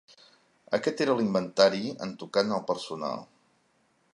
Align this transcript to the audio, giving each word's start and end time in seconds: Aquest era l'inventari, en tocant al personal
Aquest 0.77 1.03
era 1.05 1.15
l'inventari, 1.19 1.83
en 2.07 2.15
tocant 2.23 2.57
al 2.57 2.65
personal 2.73 3.25